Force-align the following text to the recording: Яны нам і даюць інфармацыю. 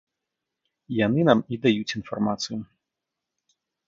Яны 0.99 1.25
нам 1.29 1.39
і 1.55 1.59
даюць 1.65 1.95
інфармацыю. 1.99 2.57